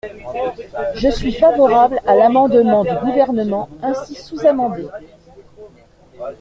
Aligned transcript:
Je 0.95 1.09
suis 1.11 1.31
favorable 1.31 1.99
à 2.07 2.15
l’amendement 2.15 2.83
du 2.83 2.95
Gouvernement 3.05 3.69
ainsi 3.83 4.15
sous-amendé. 4.15 4.87